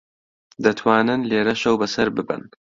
دەتوانن 0.63 1.21
لێرە 1.29 1.55
شەو 1.61 1.75
بەسەر 1.81 2.07
ببەن. 2.15 2.43